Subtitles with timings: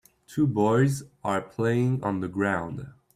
[0.25, 2.87] Two boys are playing on the ground.